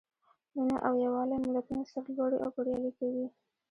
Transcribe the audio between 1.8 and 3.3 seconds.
سرلوړي او بریالي کوي.